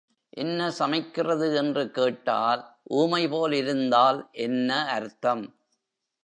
என்ன 0.33 0.69
சமைக்கிறது 0.71 1.55
என்று 1.55 1.91
கேட்டால் 1.91 2.61
ஊமை 2.83 3.27
போல் 3.27 3.51
இருந்தால் 3.51 4.29
என்ன 4.31 4.85
அர்த்தம்? 4.89 5.43